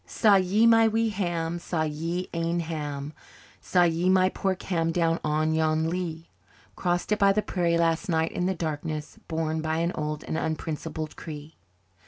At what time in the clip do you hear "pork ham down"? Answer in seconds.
4.29-5.19